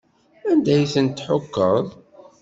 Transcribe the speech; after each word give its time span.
Anda 0.51 0.71
ay 0.75 0.87
ten-tḥukkeḍ? 0.93 1.87